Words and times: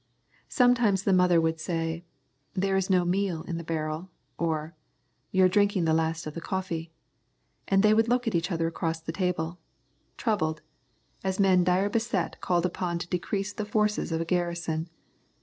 Sometimes 0.49 1.03
the 1.03 1.13
mother 1.13 1.39
would 1.39 1.59
say, 1.59 2.03
"There 2.55 2.75
is 2.75 2.89
no 2.89 3.05
meal 3.05 3.43
in 3.43 3.57
the 3.57 3.63
barrel," 3.63 4.09
or, 4.35 4.73
"You're 5.29 5.47
drinking 5.47 5.85
the 5.85 5.93
last 5.93 6.25
of 6.25 6.33
the 6.33 6.41
coffee;" 6.41 6.91
and 7.67 7.83
they 7.83 7.93
would 7.93 8.07
look 8.07 8.25
at 8.25 8.33
each 8.33 8.51
other 8.51 8.65
across 8.65 8.99
the 8.99 9.11
table, 9.11 9.59
troubled, 10.17 10.63
as 11.23 11.39
men 11.39 11.63
dire 11.63 11.87
beset 11.87 12.41
called 12.41 12.65
upon 12.65 12.97
to 12.97 13.07
decrease 13.09 13.53
the 13.53 13.63
forces 13.63 14.11
of 14.11 14.19
a 14.19 14.25
garrison. 14.25 14.89